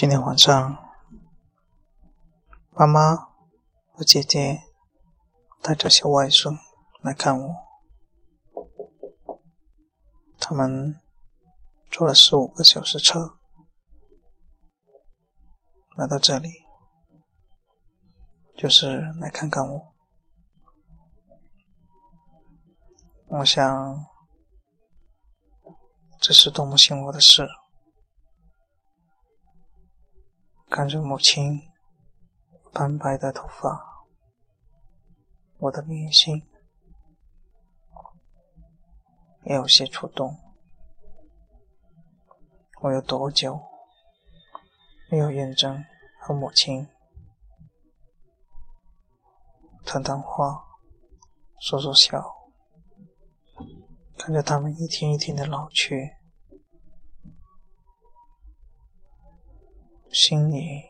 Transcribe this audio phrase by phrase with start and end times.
[0.00, 0.78] 今天晚上，
[2.70, 3.14] 妈妈
[3.92, 4.62] 和姐姐
[5.60, 6.56] 带着小外甥
[7.02, 7.54] 来看我。
[10.38, 10.98] 他们
[11.90, 13.36] 坐了十五个小时车
[15.98, 16.48] 来到这里，
[18.56, 19.94] 就是来看看我。
[23.26, 24.06] 我想，
[26.18, 27.46] 这是多么幸福的事！
[30.70, 31.60] 看着母亲
[32.72, 34.06] 斑白的头发，
[35.58, 36.48] 我的内心
[39.42, 40.38] 也有些触动。
[42.82, 43.60] 我有多久
[45.10, 45.84] 没有认真
[46.20, 46.88] 和母亲
[49.84, 50.64] 谈谈话、
[51.58, 52.36] 说说笑？
[54.16, 56.19] 看着他们一天一天的老去。
[60.12, 60.82] 心里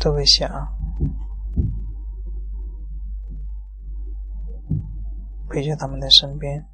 [0.00, 0.50] 都会想
[5.48, 6.66] 陪在他们的身边，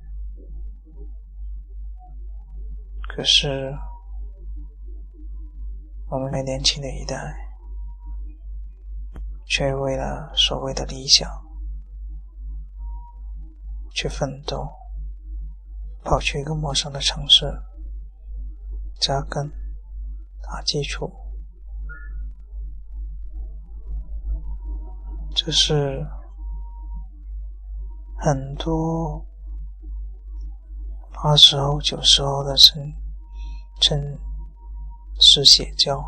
[3.08, 3.76] 可是
[6.08, 7.36] 我们年轻的一代，
[9.44, 11.28] 却为了所谓的理想
[13.92, 14.66] 去奋斗，
[16.02, 17.44] 跑去一个陌生的城市
[18.98, 19.67] 扎根。
[20.50, 21.12] 打基础，
[25.34, 26.06] 这是
[28.16, 29.26] 很多
[31.12, 32.82] 八十后、九十后的城
[33.82, 34.18] 城
[35.20, 36.02] 市写照。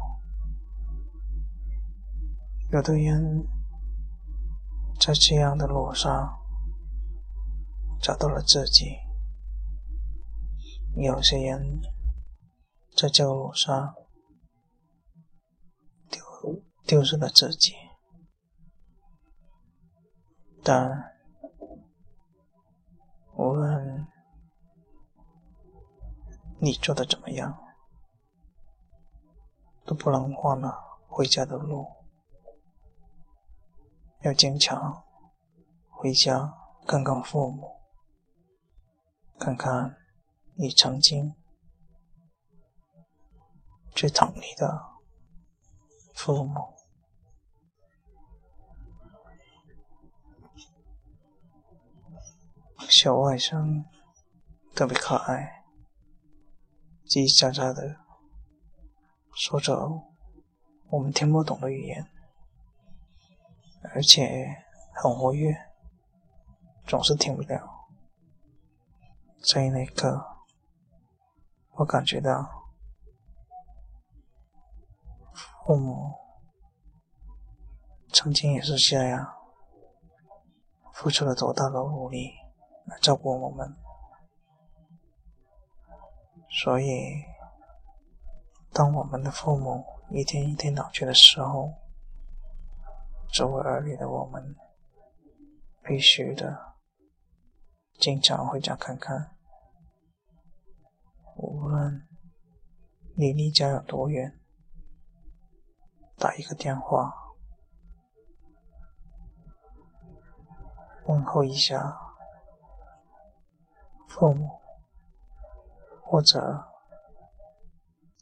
[2.72, 3.46] 有的人
[4.98, 6.38] 在这样的路上
[8.00, 8.96] 找到了自己，
[10.96, 11.80] 有些人
[12.96, 13.94] 在这个路上。
[16.86, 17.74] 丢失了自己，
[20.62, 21.14] 但
[23.36, 24.06] 无论
[26.60, 27.58] 你做的怎么样，
[29.84, 31.86] 都不能忘了回家的路。
[34.22, 35.02] 要坚强，
[35.88, 36.52] 回家
[36.86, 37.80] 看看父母，
[39.38, 39.96] 看看
[40.56, 41.34] 你曾经
[43.92, 44.89] 最疼你的
[46.22, 46.76] 父母。
[52.90, 53.86] 小外甥
[54.74, 55.64] 特别可爱，
[57.06, 57.96] 叽叽喳喳的
[59.32, 59.74] 说着
[60.90, 62.06] 我们听不懂的语言，
[63.94, 65.56] 而且很活跃，
[66.84, 67.88] 总是停不了。
[69.42, 70.22] 在那一刻，
[71.76, 72.59] 我感觉到
[75.70, 76.12] 父母
[78.12, 79.24] 曾经也是这样，
[80.92, 82.32] 付出了多大的努力。
[82.86, 83.76] 来照顾我们，
[86.48, 87.22] 所以，
[88.72, 91.72] 当我们的父母一天一天老去的时候，
[93.32, 94.56] 作为儿女的我们，
[95.84, 96.74] 必须的
[98.00, 99.36] 经常回家看看。
[101.36, 102.08] 无论
[103.16, 104.39] 你离家有多远，
[106.20, 107.12] 打一个电话
[111.06, 111.98] 问候一下。
[114.06, 114.60] 父母，
[116.02, 116.68] 或者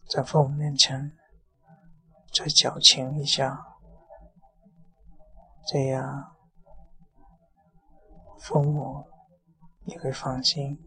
[0.06, 1.16] 在父母面前
[2.32, 3.78] 再矫情一下，
[5.66, 6.36] 这样
[8.38, 9.08] 父母
[9.86, 10.78] 也会放心。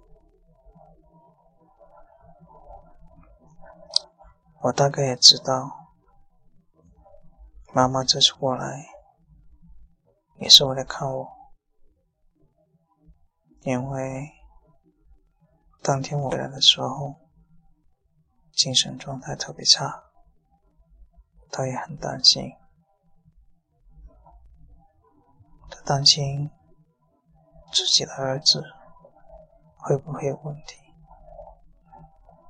[4.61, 5.80] 我大概也知道，
[7.73, 8.85] 妈妈这次过来
[10.39, 11.27] 也是为了看我，
[13.61, 14.31] 因为。
[15.83, 17.15] 当天我回来的时候，
[18.53, 20.03] 精神状态特别差，
[21.49, 22.51] 他也很担心。
[25.71, 26.51] 他担心
[27.73, 28.63] 自己的儿子
[29.75, 30.75] 会不会有问题，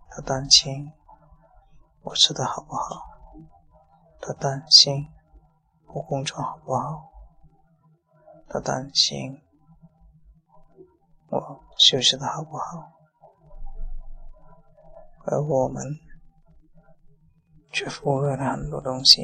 [0.09, 0.91] 他担心
[2.01, 3.10] 我吃的好不好，
[4.21, 5.09] 他担心
[5.87, 7.11] 我工作好不好，
[8.47, 9.41] 他担心
[11.29, 12.91] 我休息的好不好。
[15.25, 15.83] 而我们
[17.71, 19.23] 却忽略了很多东西。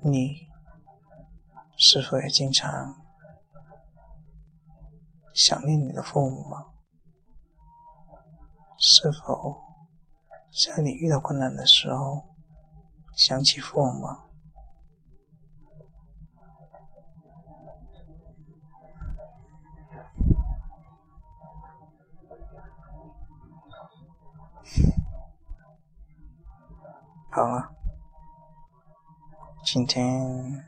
[0.00, 0.48] 你
[1.76, 2.94] 是否也经常
[5.34, 6.66] 想念你的父母吗？
[8.78, 9.60] 是否
[10.64, 12.27] 在你遇到困难的时候，
[13.18, 14.06] 想起父母？
[27.28, 27.74] 好了，
[29.64, 30.64] 今天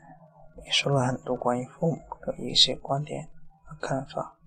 [0.65, 3.29] 也说了很多关于父母的一些观点
[3.63, 4.37] 和看法，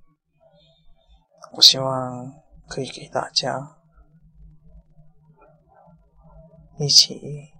[1.54, 2.34] 我希望
[2.68, 3.78] 可以给大家
[6.76, 7.53] 一起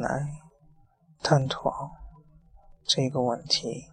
[0.00, 0.42] 来
[1.22, 1.90] 探讨
[2.84, 3.90] 这个问题：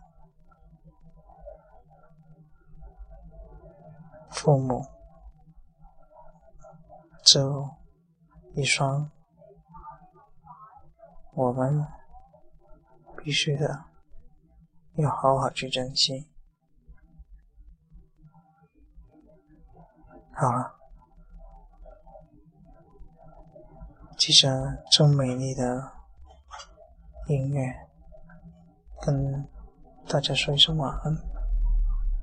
[4.29, 4.85] 父母
[7.23, 7.77] 这。
[8.55, 9.11] 一双，
[11.35, 11.85] 我们
[13.17, 13.85] 必须的
[14.95, 16.27] 要好好去珍惜。
[20.33, 20.75] 好了，
[24.17, 25.96] 记着这美丽的
[27.27, 27.73] 音乐，
[29.01, 29.47] 跟
[30.07, 31.13] 大家说一声晚安。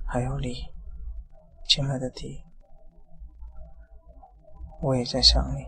[0.06, 0.72] 还有你，
[1.68, 2.42] 亲爱的弟，
[4.80, 5.66] 我也在想你。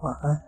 [0.00, 0.47] 晚安。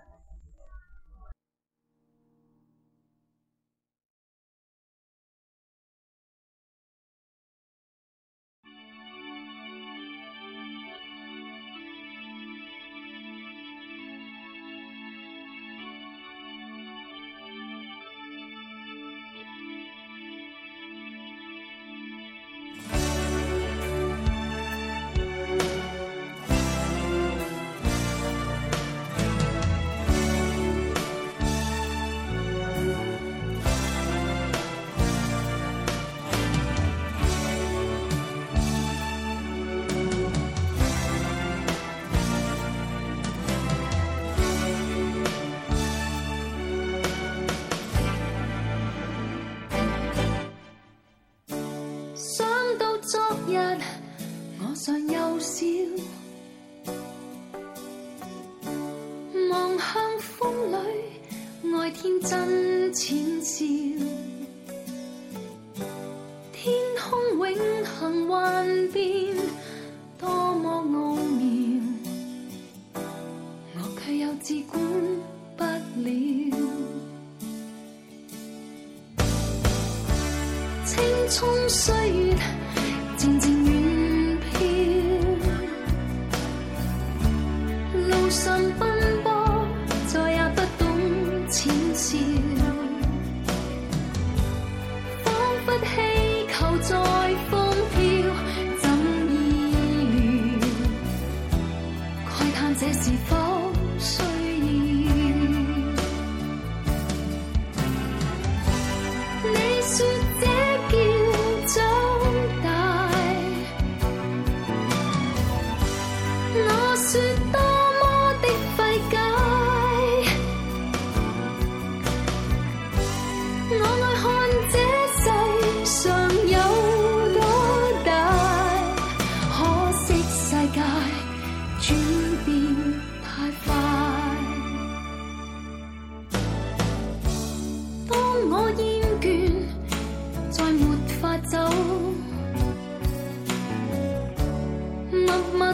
[61.93, 63.67] 天真浅笑，
[66.53, 69.37] 天空永恒幻变，
[70.19, 71.83] 多么奥妙，
[73.75, 74.81] 我却又自管
[75.57, 76.09] 不了。
[80.87, 82.37] 青葱岁月，
[83.19, 83.50] 渐渐
[102.53, 104.40] 叹这是否？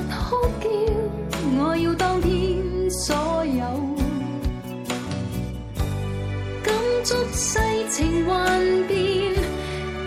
[0.00, 0.68] 哭叫，
[1.58, 2.30] 我要当天
[2.90, 3.62] 所有，
[6.62, 6.74] 感
[7.04, 7.58] 触世
[7.90, 9.34] 情幻变，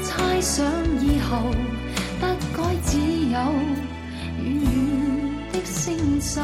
[0.04, 0.66] 猜想
[1.02, 1.38] 以后
[2.20, 3.38] 不该只有
[4.44, 6.40] 远远的星宿。